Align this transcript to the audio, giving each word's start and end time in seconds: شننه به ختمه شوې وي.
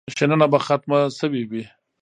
شننه 0.17 0.47
به 0.51 0.59
ختمه 0.65 0.99
شوې 1.17 1.43
وي. 1.49 1.63